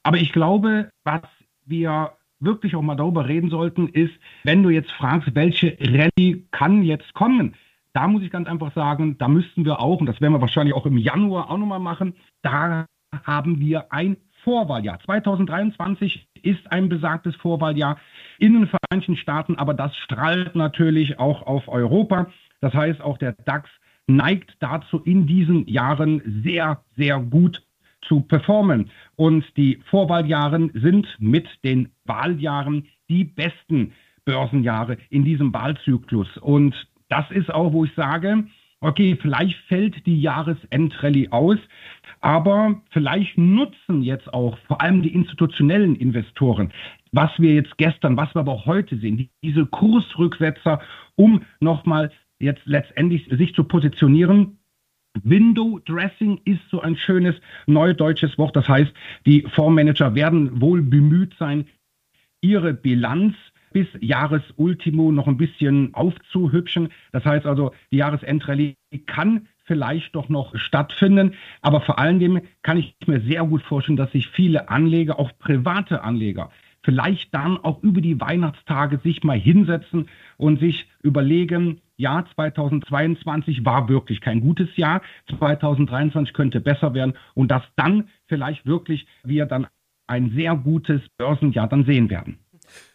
Aber 0.03 0.19
ich 0.19 0.33
glaube, 0.33 0.91
was 1.05 1.23
wir 1.65 2.13
wirklich 2.39 2.77
auch 2.77 2.83
mal 2.83 2.95
darüber 2.95 3.27
reden 3.27 3.51
sollten, 3.51 3.89
ist, 3.89 4.13
wenn 4.45 4.63
du 4.63 4.71
jetzt 4.71 4.93
fragst, 4.93 5.35
welche 5.35 5.77
Rallye 5.81 6.47
kann 6.53 6.83
jetzt 6.83 7.13
kommen, 7.15 7.55
da 7.93 8.07
muss 8.07 8.23
ich 8.23 8.31
ganz 8.31 8.47
einfach 8.47 8.75
sagen, 8.75 9.17
da 9.19 9.27
müssten 9.27 9.65
wir 9.65 9.81
auch, 9.81 10.01
und 10.01 10.07
das 10.07 10.21
werden 10.21 10.35
wir 10.35 10.41
wahrscheinlich 10.41 10.75
auch 10.75 10.87
im 10.87 10.99
Januar 10.99 11.51
auch 11.51 11.57
nochmal 11.57 11.81
machen, 11.81 12.15
da 12.43 12.87
haben 13.25 13.59
wir 13.59 13.91
ein 13.91 14.19
Vorwahljahr. 14.45 15.01
2023 15.01 16.29
ist 16.43 16.71
ein 16.71 16.89
besagtes 16.89 17.35
Vorwahljahr 17.37 17.99
in 18.39 18.53
den 18.53 18.69
Vereinigten 18.69 19.17
Staaten, 19.17 19.57
aber 19.57 19.75
das 19.75 19.97
strahlt 19.97 20.55
natürlich 20.55 21.19
auch 21.19 21.43
auf 21.47 21.69
Europa. 21.69 22.27
Das 22.61 22.75
heißt, 22.75 23.01
auch 23.01 23.19
der 23.19 23.33
DAX 23.33 23.69
neigt 24.07 24.57
dazu, 24.61 25.01
in 25.01 25.27
diesen 25.27 25.67
Jahren 25.67 26.43
sehr, 26.45 26.83
sehr 26.97 27.19
gut 27.19 27.63
zu 28.03 28.21
performen. 28.21 28.91
Und 29.17 29.45
die 29.57 29.81
Vorwahljahren 29.91 30.71
sind 30.75 31.09
mit 31.19 31.49
den 31.65 31.91
Wahljahren 32.05 32.87
die 33.09 33.25
besten 33.25 33.93
Börsenjahre 34.25 34.99
in 35.11 35.25
diesem 35.25 35.53
Wahlzyklus. 35.53 36.37
Und 36.39 36.75
das 37.09 37.31
ist 37.31 37.53
auch, 37.53 37.73
wo 37.73 37.85
ich 37.85 37.95
sage, 37.95 38.45
okay, 38.81 39.17
vielleicht 39.21 39.57
fällt 39.69 40.05
die 40.07 40.21
Jahresendrallye 40.21 41.29
aus, 41.31 41.59
aber 42.21 42.81
vielleicht 42.91 43.39
nutzen 43.39 44.03
jetzt 44.03 44.33
auch 44.33 44.59
vor 44.67 44.81
allem 44.81 45.03
die 45.03 45.15
institutionellen 45.15 45.97
Investoren, 45.97 46.73
was 47.13 47.31
wir 47.39 47.55
jetzt 47.55 47.77
gestern, 47.79 48.17
was 48.17 48.35
wir 48.35 48.41
aber 48.41 48.53
auch 48.53 48.67
heute 48.67 48.97
sehen, 48.99 49.29
diese 49.43 49.67
Kursrücksetzer, 49.67 50.81
um 51.15 51.43
nochmal 51.61 52.11
jetzt 52.39 52.63
letztendlich 52.65 53.29
sich 53.31 53.55
zu 53.55 53.65
positionieren. 53.65 54.59
Window 55.23 55.81
Dressing 55.85 56.41
ist 56.45 56.61
so 56.71 56.81
ein 56.81 56.97
schönes 56.97 57.37
neudeutsches 57.67 58.37
Wort. 58.39 58.55
Das 58.57 58.69
heißt, 58.69 58.93
die 59.25 59.43
Fondsmanager 59.43 60.15
werden 60.15 60.61
wohl 60.61 60.83
bemüht 60.83 61.35
sein, 61.39 61.67
ihre 62.41 62.75
Bilanz 62.75 63.35
bis 63.73 63.89
Jahresultimo 64.01 65.13
noch 65.13 65.27
ein 65.27 65.37
bisschen 65.37 65.93
aufzuhübschen. 65.95 66.91
Das 67.13 67.25
heißt 67.25 67.47
also, 67.47 67.73
die 67.91 67.99
Jahresendrallye 67.99 68.75
kann 69.07 69.49
vielleicht 69.65 70.15
doch 70.15 70.29
noch 70.29 70.57
stattfinden. 70.57 71.35
Aber 71.61 71.81
vor 71.81 71.99
allen 71.99 72.19
Dingen 72.19 72.43
kann 72.63 72.79
ich 72.79 72.95
mir 73.07 73.21
sehr 73.21 73.45
gut 73.45 73.63
vorstellen, 73.63 73.97
dass 73.97 74.13
sich 74.13 74.29
viele 74.29 74.69
Anleger, 74.69 75.19
auch 75.19 75.31
private 75.39 76.03
Anleger, 76.03 76.51
vielleicht 76.83 77.35
dann 77.35 77.59
auch 77.59 77.83
über 77.83 78.01
die 78.01 78.21
Weihnachtstage 78.21 79.01
sich 79.03 79.25
mal 79.25 79.39
hinsetzen 79.39 80.09
und 80.37 80.61
sich 80.61 80.89
überlegen, 81.03 81.81
ja, 81.97 82.25
2022 82.35 83.65
war 83.65 83.89
wirklich 83.89 84.21
kein 84.21 84.41
gutes 84.41 84.69
Jahr, 84.77 85.03
2023 85.39 86.35
könnte 86.35 86.61
besser 86.61 86.95
werden 86.95 87.15
und 87.35 87.51
dass 87.51 87.63
dann 87.77 88.09
vielleicht 88.27 88.67
wirklich 88.67 89.07
wir 89.25 89.47
dann 89.47 89.67
ein 90.07 90.33
sehr 90.35 90.55
gutes 90.55 91.01
Börsenjahr 91.19 91.69
dann 91.69 91.85
sehen 91.85 92.11
werden. 92.11 92.39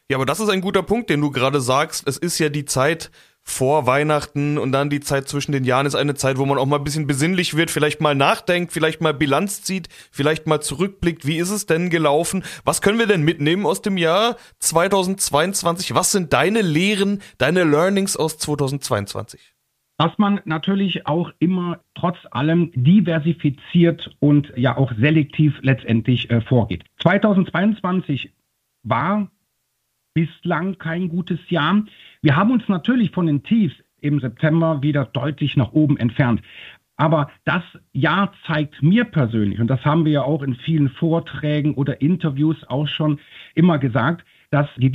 Ja, 0.10 0.18
aber 0.18 0.26
das 0.26 0.40
ist 0.40 0.50
ein 0.50 0.62
guter 0.62 0.84
Punkt, 0.84 1.10
den 1.10 1.22
du 1.22 1.32
gerade 1.32 1.62
sagst. 1.62 2.08
Es 2.08 2.18
ist 2.18 2.38
ja 2.40 2.50
die 2.50 2.66
Zeit, 2.66 3.12
vor 3.44 3.88
Weihnachten 3.88 4.58
und 4.58 4.72
dann 4.72 4.90
die 4.90 5.00
Zeit 5.00 5.28
zwischen 5.28 5.52
den 5.52 5.64
Jahren 5.64 5.86
ist 5.86 5.96
eine 5.96 6.16
Zeit, 6.16 6.38
wo 6.38 6.46
man 6.46 6.58
auch 6.58 6.66
mal 6.66 6.78
ein 6.78 6.84
bisschen 6.84 7.08
besinnlich 7.08 7.56
wird, 7.56 7.72
vielleicht 7.72 8.02
mal 8.02 8.16
nachdenkt, 8.16 8.72
vielleicht 8.72 9.02
mal 9.02 9.14
Bilanz 9.14 9.64
zieht, 9.64 9.90
vielleicht 10.12 10.48
mal 10.48 10.62
zurückblickt. 10.62 11.26
Wie 11.26 11.38
ist 11.38 11.50
es 11.50 11.66
denn 11.66 11.90
gelaufen? 11.90 12.44
Was 12.64 12.82
können 12.82 13.00
wir 13.00 13.08
denn 13.08 13.24
mitnehmen 13.24 13.66
aus 13.66 13.82
dem 13.82 13.98
Jahr 13.98 14.38
2022? 14.60 15.96
Was 15.96 16.12
sind 16.12 16.34
deine 16.34 16.62
Lehren, 16.62 17.22
deine 17.38 17.64
Learnings 17.64 18.16
aus 18.16 18.38
2022? 18.38 19.54
dass 19.98 20.18
man 20.18 20.42
natürlich 20.46 21.06
auch 21.06 21.30
immer 21.38 21.80
trotz 21.94 22.18
allem 22.32 22.72
diversifiziert 22.74 24.10
und 24.20 24.52
ja 24.56 24.76
auch 24.76 24.92
selektiv 25.00 25.54
letztendlich 25.62 26.28
äh, 26.32 26.42
vorgeht. 26.42 26.84
2022 27.04 28.32
war 28.82 29.30
bislang 30.14 30.78
kein 30.78 31.10
gutes 31.10 31.40
Jahr. 31.50 31.84
Wir 32.22 32.36
haben 32.36 32.52
uns 32.52 32.68
natürlich 32.68 33.12
von 33.12 33.26
den 33.26 33.44
Tiefs 33.44 33.76
im 34.02 34.20
September 34.20 34.82
wieder 34.82 35.06
deutlich 35.06 35.56
nach 35.56 35.72
oben 35.74 35.98
entfernt. 35.98 36.42
Aber 36.98 37.32
das 37.46 37.64
Jahr 37.94 38.32
zeigt 38.46 38.84
mir 38.84 39.06
persönlich, 39.06 39.60
und 39.60 39.68
das 39.68 39.84
haben 39.86 40.06
wir 40.06 40.12
ja 40.12 40.22
auch 40.24 40.44
in 40.44 40.56
vielen 40.56 40.90
Vorträgen 40.90 41.74
oder 41.74 42.02
Interviews 42.02 42.58
auch 42.68 42.88
schon 42.88 43.20
immer 43.56 43.80
gesagt, 43.80 44.26
dass 44.52 44.68
die 44.78 44.92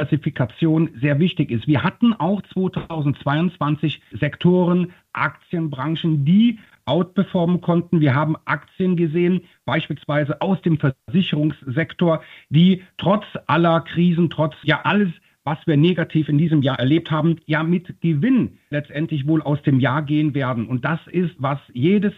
Diversifikation 0.00 0.90
sehr 1.00 1.18
wichtig 1.18 1.50
ist. 1.50 1.66
Wir 1.66 1.82
hatten 1.82 2.14
auch 2.14 2.40
2022 2.54 4.00
Sektoren, 4.12 4.92
Aktienbranchen, 5.12 6.24
die 6.24 6.58
outperformen 6.86 7.60
konnten. 7.60 8.00
Wir 8.00 8.14
haben 8.14 8.36
Aktien 8.46 8.96
gesehen, 8.96 9.42
beispielsweise 9.66 10.40
aus 10.40 10.60
dem 10.62 10.78
Versicherungssektor, 10.78 12.22
die 12.48 12.82
trotz 12.96 13.24
aller 13.46 13.82
Krisen, 13.82 14.30
trotz 14.30 14.54
ja 14.62 14.80
alles, 14.84 15.10
was 15.44 15.58
wir 15.66 15.76
negativ 15.76 16.28
in 16.28 16.38
diesem 16.38 16.62
Jahr 16.62 16.78
erlebt 16.78 17.10
haben, 17.10 17.36
ja 17.46 17.62
mit 17.62 18.00
Gewinn 18.00 18.58
letztendlich 18.70 19.26
wohl 19.26 19.42
aus 19.42 19.62
dem 19.62 19.80
Jahr 19.80 20.02
gehen 20.02 20.34
werden. 20.34 20.66
Und 20.66 20.84
das 20.84 21.00
ist, 21.08 21.34
was 21.38 21.58
jedes 21.72 22.14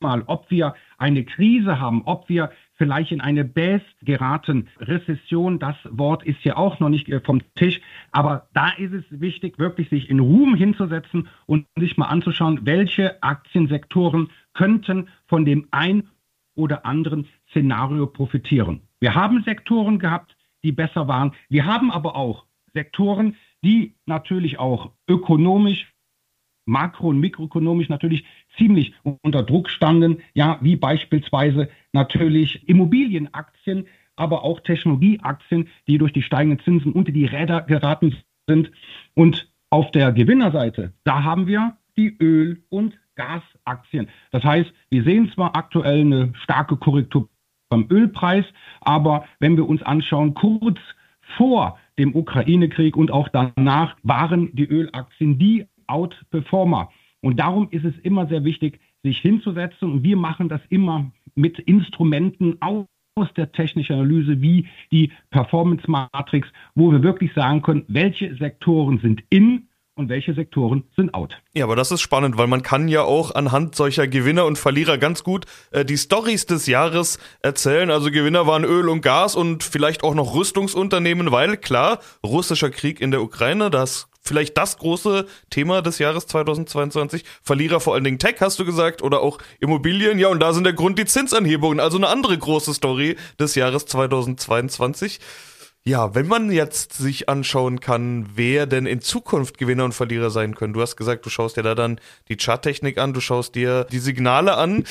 Mal, 0.00 0.22
ob 0.26 0.50
wir 0.50 0.74
eine 0.98 1.24
Krise 1.24 1.78
haben, 1.78 2.02
ob 2.06 2.28
wir 2.28 2.50
vielleicht 2.80 3.12
in 3.12 3.20
eine 3.20 3.44
Bäs 3.44 3.82
geraten, 4.00 4.68
Rezession, 4.78 5.58
das 5.58 5.76
Wort 5.90 6.22
ist 6.24 6.42
ja 6.44 6.56
auch 6.56 6.80
noch 6.80 6.88
nicht 6.88 7.10
äh, 7.10 7.20
vom 7.20 7.42
Tisch, 7.54 7.78
aber 8.10 8.48
da 8.54 8.70
ist 8.70 8.94
es 8.94 9.04
wichtig, 9.10 9.58
wirklich 9.58 9.90
sich 9.90 10.08
in 10.08 10.18
Ruhm 10.18 10.54
hinzusetzen 10.54 11.28
und 11.44 11.66
sich 11.76 11.98
mal 11.98 12.06
anzuschauen, 12.06 12.60
welche 12.64 13.22
Aktiensektoren 13.22 14.30
könnten 14.54 15.10
von 15.26 15.44
dem 15.44 15.68
ein 15.72 16.08
oder 16.54 16.86
anderen 16.86 17.26
Szenario 17.50 18.06
profitieren. 18.06 18.80
Wir 18.98 19.14
haben 19.14 19.42
Sektoren 19.42 19.98
gehabt, 19.98 20.34
die 20.64 20.72
besser 20.72 21.06
waren. 21.06 21.32
Wir 21.50 21.66
haben 21.66 21.90
aber 21.90 22.16
auch 22.16 22.46
Sektoren, 22.72 23.36
die 23.62 23.94
natürlich 24.06 24.58
auch 24.58 24.92
ökonomisch 25.06 25.92
makro- 26.64 27.10
und 27.10 27.20
mikroökonomisch 27.20 27.90
natürlich 27.90 28.24
ziemlich 28.60 28.92
unter 29.22 29.42
Druck 29.42 29.70
standen, 29.70 30.18
ja, 30.34 30.58
wie 30.60 30.76
beispielsweise 30.76 31.68
natürlich 31.92 32.68
Immobilienaktien, 32.68 33.86
aber 34.16 34.44
auch 34.44 34.60
Technologieaktien, 34.60 35.68
die 35.88 35.96
durch 35.96 36.12
die 36.12 36.22
steigenden 36.22 36.60
Zinsen 36.60 36.92
unter 36.92 37.10
die 37.10 37.24
Räder 37.24 37.62
geraten 37.62 38.16
sind. 38.46 38.70
Und 39.14 39.50
auf 39.70 39.90
der 39.92 40.12
Gewinnerseite, 40.12 40.92
da 41.04 41.24
haben 41.24 41.46
wir 41.46 41.76
die 41.96 42.16
Öl- 42.20 42.62
und 42.68 42.98
Gasaktien. 43.16 44.08
Das 44.30 44.44
heißt, 44.44 44.70
wir 44.90 45.02
sehen 45.04 45.30
zwar 45.34 45.56
aktuell 45.56 46.00
eine 46.00 46.32
starke 46.42 46.76
Korrektur 46.76 47.28
beim 47.70 47.86
Ölpreis, 47.90 48.44
aber 48.80 49.24
wenn 49.38 49.56
wir 49.56 49.68
uns 49.68 49.82
anschauen, 49.82 50.34
kurz 50.34 50.78
vor 51.36 51.78
dem 51.98 52.14
Ukraine-Krieg 52.14 52.96
und 52.96 53.10
auch 53.10 53.28
danach 53.28 53.96
waren 54.02 54.54
die 54.54 54.64
Ölaktien 54.64 55.38
die 55.38 55.66
Outperformer. 55.86 56.90
Und 57.20 57.38
darum 57.38 57.68
ist 57.70 57.84
es 57.84 57.98
immer 58.02 58.26
sehr 58.26 58.44
wichtig, 58.44 58.80
sich 59.02 59.18
hinzusetzen. 59.18 59.92
Und 59.92 60.02
wir 60.02 60.16
machen 60.16 60.48
das 60.48 60.60
immer 60.68 61.10
mit 61.34 61.58
Instrumenten 61.58 62.56
aus 62.60 62.86
der 63.36 63.52
technischen 63.52 63.94
Analyse 63.94 64.40
wie 64.40 64.66
die 64.90 65.12
Performance 65.30 65.90
Matrix, 65.90 66.48
wo 66.74 66.90
wir 66.92 67.02
wirklich 67.02 67.32
sagen 67.34 67.62
können, 67.62 67.84
welche 67.88 68.34
Sektoren 68.36 68.98
sind 68.98 69.22
in 69.30 69.68
und 70.00 70.08
welche 70.08 70.34
Sektoren 70.34 70.84
sind 70.96 71.14
out. 71.14 71.40
Ja, 71.52 71.64
aber 71.64 71.76
das 71.76 71.92
ist 71.92 72.00
spannend, 72.00 72.38
weil 72.38 72.46
man 72.46 72.62
kann 72.62 72.88
ja 72.88 73.02
auch 73.02 73.34
anhand 73.34 73.74
solcher 73.74 74.08
Gewinner 74.08 74.46
und 74.46 74.56
Verlierer 74.58 74.98
ganz 74.98 75.22
gut 75.22 75.44
äh, 75.72 75.84
die 75.84 75.98
Stories 75.98 76.46
des 76.46 76.66
Jahres 76.66 77.18
erzählen. 77.42 77.90
Also 77.90 78.10
Gewinner 78.10 78.46
waren 78.46 78.64
Öl 78.64 78.88
und 78.88 79.02
Gas 79.02 79.36
und 79.36 79.62
vielleicht 79.62 80.02
auch 80.02 80.14
noch 80.14 80.34
Rüstungsunternehmen, 80.34 81.30
weil 81.30 81.56
klar, 81.58 82.00
russischer 82.24 82.70
Krieg 82.70 83.00
in 83.00 83.10
der 83.10 83.22
Ukraine, 83.22 83.70
das 83.70 84.09
vielleicht 84.22 84.56
das 84.56 84.78
große 84.78 85.26
Thema 85.50 85.82
des 85.82 85.98
Jahres 85.98 86.26
2022. 86.26 87.24
Verlierer 87.42 87.80
vor 87.80 87.94
allen 87.94 88.04
Dingen 88.04 88.18
Tech, 88.18 88.36
hast 88.40 88.58
du 88.58 88.64
gesagt, 88.64 89.02
oder 89.02 89.20
auch 89.20 89.38
Immobilien. 89.60 90.18
Ja, 90.18 90.28
und 90.28 90.40
da 90.40 90.52
sind 90.52 90.64
der 90.64 90.72
Grund 90.72 90.98
die 90.98 91.06
Zinsanhebungen. 91.06 91.80
Also 91.80 91.96
eine 91.96 92.08
andere 92.08 92.36
große 92.36 92.74
Story 92.74 93.16
des 93.38 93.54
Jahres 93.54 93.86
2022. 93.86 95.20
Ja, 95.82 96.14
wenn 96.14 96.28
man 96.28 96.52
jetzt 96.52 96.92
sich 96.92 97.30
anschauen 97.30 97.80
kann, 97.80 98.28
wer 98.34 98.66
denn 98.66 98.84
in 98.84 99.00
Zukunft 99.00 99.56
Gewinner 99.56 99.86
und 99.86 99.94
Verlierer 99.94 100.28
sein 100.28 100.54
können. 100.54 100.74
Du 100.74 100.82
hast 100.82 100.96
gesagt, 100.96 101.24
du 101.24 101.30
schaust 101.30 101.56
dir 101.56 101.62
da 101.62 101.74
dann 101.74 101.98
die 102.28 102.36
Charttechnik 102.36 102.98
an, 102.98 103.14
du 103.14 103.20
schaust 103.20 103.54
dir 103.54 103.84
die 103.90 103.98
Signale 103.98 104.56
an. 104.56 104.84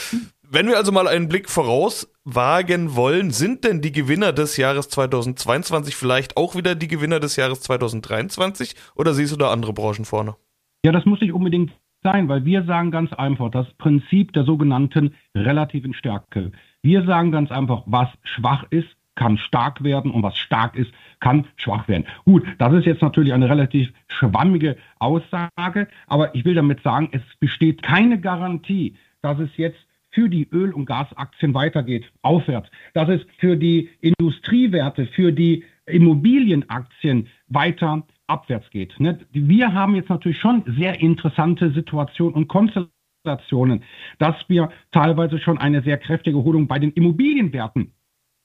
Wenn 0.51 0.65
wir 0.65 0.77
also 0.77 0.91
mal 0.91 1.07
einen 1.07 1.27
Blick 1.27 1.47
voraus 1.47 2.11
wagen 2.23 2.95
wollen, 2.95 3.29
sind 3.29 3.63
denn 3.63 3.81
die 3.81 3.91
Gewinner 3.91 4.33
des 4.33 4.57
Jahres 4.57 4.89
2022 4.89 5.95
vielleicht 5.95 6.37
auch 6.37 6.55
wieder 6.55 6.73
die 6.73 6.87
Gewinner 6.87 7.19
des 7.19 7.35
Jahres 7.35 7.61
2023 7.61 8.73
oder 8.95 9.13
siehst 9.13 9.31
du 9.31 9.37
da 9.37 9.51
andere 9.51 9.73
Branchen 9.73 10.05
vorne? 10.05 10.35
Ja, 10.83 10.91
das 10.91 11.05
muss 11.05 11.21
nicht 11.21 11.33
unbedingt 11.33 11.71
sein, 12.01 12.27
weil 12.29 12.45
wir 12.45 12.63
sagen 12.63 12.89
ganz 12.89 13.13
einfach, 13.13 13.51
das 13.51 13.67
Prinzip 13.77 14.33
der 14.33 14.43
sogenannten 14.43 15.13
relativen 15.37 15.93
Stärke. 15.93 16.51
Wir 16.81 17.05
sagen 17.05 17.31
ganz 17.31 17.51
einfach, 17.51 17.83
was 17.85 18.09
schwach 18.23 18.63
ist, 18.71 18.89
kann 19.13 19.37
stark 19.37 19.83
werden 19.83 20.09
und 20.09 20.23
was 20.23 20.35
stark 20.39 20.75
ist, 20.75 20.91
kann 21.19 21.45
schwach 21.57 21.87
werden. 21.87 22.07
Gut, 22.25 22.43
das 22.57 22.73
ist 22.73 22.85
jetzt 22.85 23.03
natürlich 23.03 23.33
eine 23.33 23.49
relativ 23.51 23.93
schwammige 24.07 24.77
Aussage, 24.97 25.87
aber 26.07 26.33
ich 26.33 26.43
will 26.43 26.55
damit 26.55 26.81
sagen, 26.81 27.09
es 27.11 27.21
besteht 27.39 27.83
keine 27.83 28.19
Garantie, 28.19 28.95
dass 29.21 29.37
es 29.37 29.49
jetzt 29.55 29.77
für 30.19 30.27
die 30.27 30.49
Öl- 30.51 30.73
und 30.73 30.85
Gasaktien 30.85 31.53
weitergeht, 31.53 32.11
aufwärts, 32.23 32.69
dass 32.93 33.07
es 33.07 33.21
für 33.37 33.55
die 33.55 33.89
Industriewerte, 34.01 35.05
für 35.05 35.31
die 35.31 35.63
Immobilienaktien 35.85 37.27
weiter 37.47 38.03
abwärts 38.27 38.69
geht. 38.69 38.99
Ne? 38.99 39.19
Wir 39.31 39.73
haben 39.73 39.95
jetzt 39.95 40.09
natürlich 40.09 40.39
schon 40.39 40.63
sehr 40.77 40.99
interessante 40.99 41.71
Situationen 41.71 42.35
und 42.35 42.49
Konstellationen, 42.49 43.83
dass 44.17 44.35
wir 44.49 44.69
teilweise 44.91 45.39
schon 45.39 45.57
eine 45.57 45.81
sehr 45.83 45.97
kräftige 45.97 46.37
Erholung 46.37 46.67
bei 46.67 46.79
den 46.79 46.91
Immobilienwerten 46.91 47.93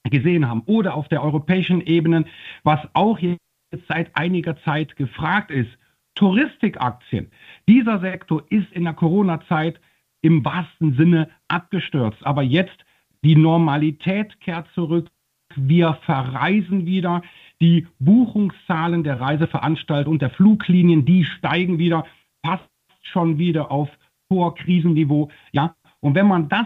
gesehen 0.09 0.47
haben 0.47 0.63
oder 0.67 0.93
auf 0.93 1.09
der 1.09 1.23
europäischen 1.23 1.81
Ebene, 1.81 2.23
was 2.63 2.79
auch 2.93 3.19
jetzt 3.19 3.41
seit 3.89 4.15
einiger 4.15 4.55
Zeit 4.61 4.95
gefragt 4.95 5.51
ist, 5.51 5.77
Touristikaktien. 6.13 7.31
Dieser 7.67 7.99
Sektor 7.99 8.43
ist 8.49 8.71
in 8.71 8.85
der 8.85 8.93
Corona-Zeit 8.93 9.81
im 10.25 10.43
wahrsten 10.43 10.95
Sinne 10.95 11.29
abgestürzt. 11.49 12.25
Aber 12.25 12.41
jetzt 12.41 12.75
die 13.23 13.35
Normalität 13.35 14.39
kehrt 14.41 14.67
zurück. 14.73 15.07
Wir 15.55 15.93
verreisen 16.05 16.87
wieder. 16.87 17.21
Die 17.61 17.87
Buchungszahlen 17.99 19.03
der 19.03 19.21
Reiseveranstalter 19.21 20.09
und 20.09 20.23
der 20.23 20.31
Fluglinien, 20.31 21.05
die 21.05 21.25
steigen 21.25 21.77
wieder, 21.77 22.07
passt 22.41 22.67
schon 23.03 23.37
wieder 23.37 23.71
auf 23.71 23.87
Vorkrisenniveau. 24.27 25.29
Ja, 25.51 25.75
und 25.99 26.15
wenn 26.15 26.27
man 26.27 26.49
das 26.49 26.65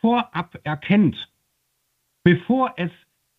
vorab 0.00 0.58
erkennt, 0.64 1.16
bevor 2.24 2.74
es 2.76 2.90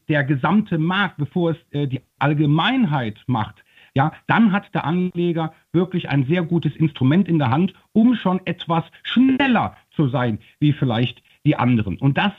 der 0.08 0.24
gesamte 0.24 0.78
Markt, 0.78 1.18
bevor 1.18 1.52
es 1.52 1.58
äh, 1.72 1.88
die 1.88 2.02
Allgemeinheit 2.20 3.22
macht, 3.28 3.62
ja, 3.98 4.12
dann 4.28 4.52
hat 4.52 4.76
der 4.76 4.86
Anleger 4.86 5.54
wirklich 5.74 6.08
ein 6.08 6.24
sehr 6.26 6.44
gutes 6.44 6.76
Instrument 6.76 7.28
in 7.28 7.40
der 7.40 7.50
Hand, 7.50 7.74
um 7.94 8.14
schon 8.14 8.40
etwas 8.46 8.84
schneller 9.02 9.76
zu 9.96 10.08
sein, 10.08 10.38
wie 10.60 10.72
vielleicht 10.72 11.24
die 11.46 11.56
anderen. 11.56 11.98
Und 11.98 12.16
das 12.16 12.32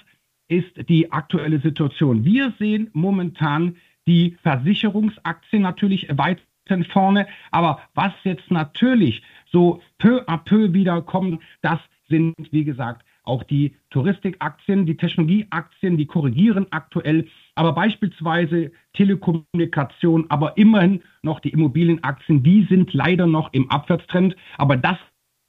ist 0.46 0.88
die 0.88 1.10
aktuelle 1.10 1.58
Situation. 1.58 2.24
Wir 2.24 2.52
sehen 2.60 2.90
momentan 2.92 3.74
die 4.06 4.36
Versicherungsaktien 4.44 5.62
natürlich 5.62 6.06
weiter 6.16 6.44
vorne, 6.92 7.26
aber 7.50 7.80
was 7.94 8.12
jetzt 8.22 8.52
natürlich 8.52 9.22
so 9.50 9.82
peu 9.98 10.22
à 10.28 10.36
peu 10.38 10.72
wieder 10.72 11.02
kommt, 11.02 11.42
das 11.60 11.80
sind, 12.08 12.36
wie 12.52 12.64
gesagt, 12.64 13.04
auch 13.24 13.42
die 13.42 13.74
Touristikaktien, 13.90 14.86
die 14.86 14.96
Technologieaktien, 14.96 15.96
die 15.96 16.06
korrigieren 16.06 16.66
aktuell, 16.70 17.26
aber 17.58 17.72
beispielsweise 17.72 18.70
Telekommunikation, 18.92 20.26
aber 20.28 20.56
immerhin 20.56 21.02
noch 21.22 21.40
die 21.40 21.50
Immobilienaktien, 21.50 22.44
die 22.44 22.64
sind 22.70 22.94
leider 22.94 23.26
noch 23.26 23.52
im 23.52 23.68
Abwärtstrend, 23.68 24.36
aber 24.58 24.76
das 24.76 24.96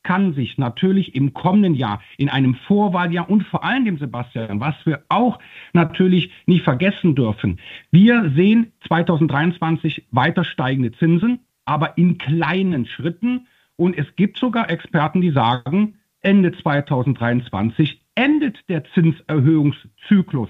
kann 0.01 0.33
sich 0.33 0.57
natürlich 0.57 1.13
im 1.13 1.33
kommenden 1.33 1.75
Jahr, 1.75 2.01
in 2.17 2.29
einem 2.29 2.55
Vorwahljahr 2.55 3.29
und 3.29 3.43
vor 3.43 3.63
allem 3.63 3.85
dem 3.85 3.99
Sebastian, 3.99 4.59
was 4.59 4.73
wir 4.85 5.03
auch 5.09 5.37
natürlich 5.73 6.31
nicht 6.47 6.63
vergessen 6.63 7.13
dürfen. 7.13 7.59
Wir 7.91 8.31
sehen 8.35 8.71
2023 8.87 10.07
weiter 10.09 10.43
steigende 10.43 10.91
Zinsen, 10.93 11.41
aber 11.65 11.95
in 11.97 12.17
kleinen 12.17 12.87
Schritten. 12.87 13.45
Und 13.75 13.95
es 13.97 14.07
gibt 14.15 14.39
sogar 14.39 14.71
Experten, 14.71 15.21
die 15.21 15.29
sagen, 15.29 15.99
Ende 16.21 16.53
2023 16.53 18.01
endet 18.15 18.67
der 18.67 18.83
Zinserhöhungszyklus. 18.85 20.49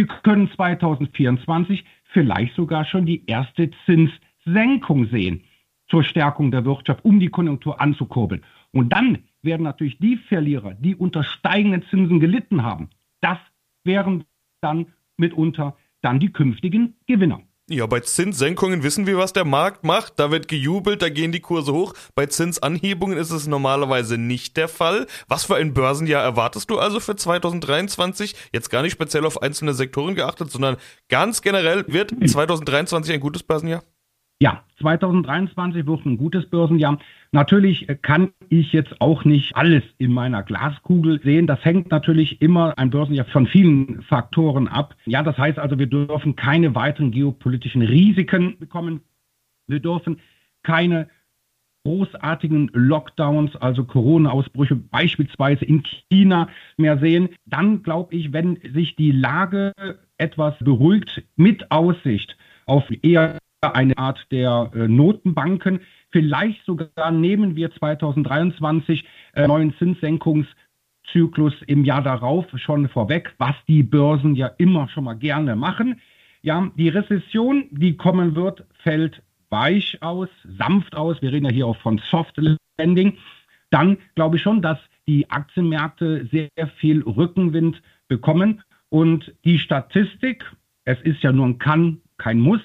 Wir 0.00 0.06
können 0.06 0.50
2024 0.50 1.84
vielleicht 2.04 2.54
sogar 2.54 2.86
schon 2.86 3.04
die 3.04 3.26
erste 3.26 3.70
Zinssenkung 3.84 5.08
sehen 5.08 5.44
zur 5.88 6.04
Stärkung 6.04 6.50
der 6.50 6.64
Wirtschaft, 6.64 7.04
um 7.04 7.20
die 7.20 7.28
Konjunktur 7.28 7.78
anzukurbeln. 7.82 8.42
Und 8.72 8.94
dann 8.94 9.18
werden 9.42 9.64
natürlich 9.64 9.98
die 9.98 10.16
Verlierer, 10.16 10.72
die 10.72 10.96
unter 10.96 11.22
steigenden 11.22 11.82
Zinsen 11.90 12.18
gelitten 12.18 12.62
haben, 12.62 12.88
das 13.20 13.36
wären 13.84 14.24
dann 14.62 14.86
mitunter 15.18 15.76
dann 16.00 16.18
die 16.18 16.32
künftigen 16.32 16.96
Gewinner. 17.06 17.42
Ja, 17.72 17.86
bei 17.86 18.00
Zinssenkungen 18.00 18.82
wissen 18.82 19.06
wir, 19.06 19.16
was 19.16 19.32
der 19.32 19.44
Markt 19.44 19.84
macht. 19.84 20.14
Da 20.18 20.32
wird 20.32 20.48
gejubelt, 20.48 21.02
da 21.02 21.08
gehen 21.08 21.30
die 21.30 21.38
Kurse 21.38 21.72
hoch. 21.72 21.94
Bei 22.16 22.26
Zinsanhebungen 22.26 23.16
ist 23.16 23.30
es 23.30 23.46
normalerweise 23.46 24.18
nicht 24.18 24.56
der 24.56 24.66
Fall. 24.66 25.06
Was 25.28 25.44
für 25.44 25.54
ein 25.54 25.72
Börsenjahr 25.72 26.20
erwartest 26.20 26.68
du 26.68 26.80
also 26.80 26.98
für 26.98 27.14
2023? 27.14 28.34
Jetzt 28.52 28.70
gar 28.70 28.82
nicht 28.82 28.90
speziell 28.90 29.24
auf 29.24 29.40
einzelne 29.40 29.72
Sektoren 29.72 30.16
geachtet, 30.16 30.50
sondern 30.50 30.78
ganz 31.08 31.42
generell 31.42 31.84
wird 31.86 32.12
2023 32.28 33.14
ein 33.14 33.20
gutes 33.20 33.44
Börsenjahr? 33.44 33.84
Ja, 34.42 34.64
2023 34.78 35.86
wird 35.86 36.06
ein 36.06 36.16
gutes 36.16 36.46
Börsenjahr. 36.46 36.98
Natürlich 37.30 37.86
kann 38.00 38.30
ich 38.48 38.72
jetzt 38.72 38.98
auch 38.98 39.26
nicht 39.26 39.54
alles 39.54 39.82
in 39.98 40.12
meiner 40.12 40.42
Glaskugel 40.42 41.20
sehen. 41.22 41.46
Das 41.46 41.62
hängt 41.62 41.90
natürlich 41.90 42.40
immer 42.40 42.78
ein 42.78 42.88
Börsenjahr 42.88 43.26
von 43.26 43.46
vielen 43.46 44.00
Faktoren 44.00 44.66
ab. 44.66 44.96
Ja, 45.04 45.22
das 45.22 45.36
heißt 45.36 45.58
also, 45.58 45.78
wir 45.78 45.88
dürfen 45.88 46.36
keine 46.36 46.74
weiteren 46.74 47.10
geopolitischen 47.10 47.82
Risiken 47.82 48.58
bekommen. 48.58 49.02
Wir 49.66 49.80
dürfen 49.80 50.20
keine 50.62 51.08
großartigen 51.84 52.70
Lockdowns, 52.72 53.56
also 53.56 53.84
Corona-Ausbrüche 53.84 54.76
beispielsweise 54.76 55.66
in 55.66 55.82
China 56.08 56.48
mehr 56.78 56.98
sehen. 56.98 57.28
Dann 57.44 57.82
glaube 57.82 58.14
ich, 58.14 58.32
wenn 58.32 58.58
sich 58.72 58.96
die 58.96 59.12
Lage 59.12 59.72
etwas 60.16 60.54
beruhigt 60.60 61.22
mit 61.36 61.70
Aussicht 61.70 62.38
auf 62.64 62.84
eher 63.02 63.38
eine 63.62 63.96
Art 63.98 64.26
der 64.30 64.70
äh, 64.74 64.88
Notenbanken. 64.88 65.80
Vielleicht 66.10 66.64
sogar 66.64 67.10
nehmen 67.10 67.56
wir 67.56 67.70
2023 67.70 69.04
äh, 69.34 69.46
neuen 69.46 69.74
Zinssenkungszyklus 69.76 71.54
im 71.66 71.84
Jahr 71.84 72.02
darauf 72.02 72.46
schon 72.56 72.88
vorweg, 72.88 73.34
was 73.38 73.54
die 73.68 73.82
Börsen 73.82 74.34
ja 74.34 74.50
immer 74.58 74.88
schon 74.88 75.04
mal 75.04 75.14
gerne 75.14 75.56
machen. 75.56 76.00
Ja, 76.42 76.70
die 76.76 76.88
Rezession, 76.88 77.64
die 77.70 77.96
kommen 77.96 78.34
wird, 78.34 78.64
fällt 78.82 79.22
weich 79.50 79.98
aus, 80.00 80.28
sanft 80.44 80.96
aus. 80.96 81.20
Wir 81.20 81.32
reden 81.32 81.46
ja 81.46 81.52
hier 81.52 81.66
auch 81.66 81.76
von 81.76 82.00
Soft 82.10 82.40
Landing. 82.78 83.18
Dann 83.68 83.98
glaube 84.14 84.36
ich 84.36 84.42
schon, 84.42 84.62
dass 84.62 84.78
die 85.06 85.28
Aktienmärkte 85.30 86.26
sehr 86.26 86.66
viel 86.76 87.02
Rückenwind 87.02 87.82
bekommen. 88.08 88.62
Und 88.88 89.34
die 89.44 89.58
Statistik, 89.58 90.44
es 90.84 91.00
ist 91.02 91.22
ja 91.22 91.30
nur 91.30 91.46
ein 91.46 91.58
Kann, 91.58 92.00
kein 92.16 92.40
Muss, 92.40 92.60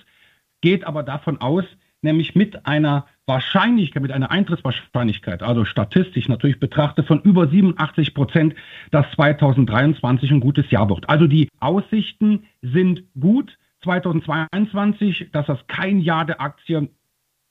geht 0.65 0.83
aber 0.87 1.03
davon 1.03 1.39
aus, 1.41 1.63
nämlich 2.01 2.33
mit 2.33 2.65
einer 2.65 3.05
Wahrscheinlichkeit, 3.27 4.01
mit 4.01 4.11
einer 4.11 4.31
Eintrittswahrscheinlichkeit, 4.31 5.43
also 5.43 5.63
statistisch 5.63 6.27
natürlich 6.27 6.59
betrachtet, 6.59 7.05
von 7.05 7.21
über 7.21 7.47
87 7.47 8.15
Prozent, 8.15 8.55
dass 8.89 9.05
2023 9.11 10.31
ein 10.31 10.39
gutes 10.39 10.71
Jahr 10.71 10.89
wird. 10.89 11.07
Also 11.07 11.27
die 11.27 11.49
Aussichten 11.59 12.45
sind 12.63 13.03
gut. 13.19 13.57
2022, 13.83 15.29
dass 15.31 15.45
das 15.45 15.59
kein 15.67 15.99
Jahr 15.99 16.25
der 16.25 16.41
Aktien 16.41 16.89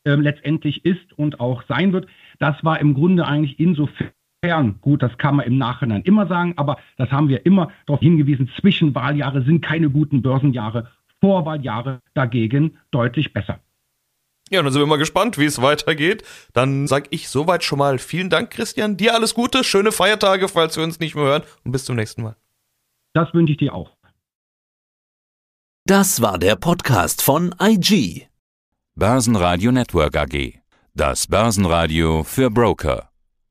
äh, 0.03 0.15
letztendlich 0.15 0.85
ist 0.85 1.13
und 1.17 1.39
auch 1.39 1.63
sein 1.69 1.93
wird, 1.93 2.09
das 2.41 2.65
war 2.65 2.81
im 2.81 2.95
Grunde 2.95 3.25
eigentlich 3.25 3.61
insofern 3.61 4.81
gut, 4.81 5.05
das 5.05 5.17
kann 5.19 5.37
man 5.37 5.47
im 5.47 5.59
Nachhinein 5.59 6.03
immer 6.03 6.27
sagen, 6.27 6.55
aber 6.57 6.79
das 6.97 7.13
haben 7.13 7.29
wir 7.29 7.47
immer 7.47 7.71
darauf 7.87 8.01
hingewiesen, 8.01 8.51
Zwischenwahljahre 8.59 9.43
sind 9.43 9.61
keine 9.61 9.91
guten 9.91 10.23
Börsenjahre 10.23 10.89
Vorwahljahre 11.25 12.03
dagegen 12.13 12.79
deutlich 12.91 13.33
besser. 13.33 13.61
Ja, 14.51 14.63
dann 14.63 14.71
sind 14.71 14.83
wir 14.83 14.87
mal 14.87 14.99
gespannt, 14.99 15.39
wie 15.39 15.47
es 15.47 15.63
weitergeht. 15.63 16.23
Dann 16.53 16.87
sage 16.87 17.07
ich 17.11 17.31
soweit 17.31 17.65
schon 17.65 17.79
mal 17.79 17.99
vielen 17.99 18.29
Dank, 18.29 18.51
Christian. 18.51 18.99
Dir 18.99 19.15
alles 19.15 19.33
Gute, 19.33 19.65
schöne 19.65 19.91
Feiertage, 19.91 20.49
falls 20.49 20.77
wir 20.77 20.85
uns 20.85 21.01
nicht 21.01 21.15
mehr 21.15 21.25
hören 21.25 21.43
und 21.65 21.73
bis 21.73 21.87
zum 21.87 21.97
nächsten 21.97 22.23
Mal. 22.23 22.37
Das 23.15 23.33
wünsche 23.33 23.53
ich 23.53 23.59
dir 23.59 23.75
auch. 23.75 23.97
Das 25.87 26.21
war 26.21 26.39
der 26.39 26.57
Podcast 26.57 27.23
von 27.23 27.55
IG. 27.59 28.29
Börsenradio 28.95 29.73
Network 29.73 30.17
AG. 30.17 30.61
Das 30.95 31.27
Börsenradio 31.27 32.23
für 32.23 32.51
Broker. 32.51 33.14